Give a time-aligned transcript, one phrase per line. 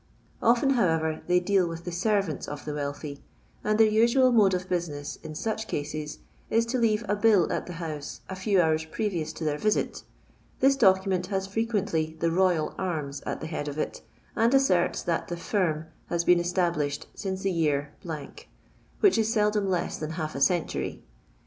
[0.41, 3.21] Often, however, they deal with the servants of the wealthy;
[3.63, 6.17] and their usual mode of business in sich cases
[6.49, 10.01] is to leave a bill at the house a few hours previous to their visit
[10.59, 14.01] This document has frequently the royal arms at the head of it,
[14.35, 17.93] and asserts that the" firm" hu been established since the year
[19.01, 21.03] —«,which is seldom lew than half a century.